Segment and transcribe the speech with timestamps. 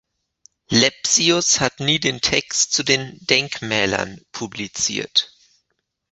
[0.71, 5.31] Lepsius hat nie den Text zu den „Denkmälern“ publiziert.